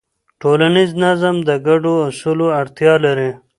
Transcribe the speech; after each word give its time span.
ټولنیز 0.41 0.91
نظم 1.03 1.35
د 1.47 1.49
ګډو 1.67 1.93
اصولو 2.09 2.47
اړتیا 2.59 2.93
لري. 3.05 3.31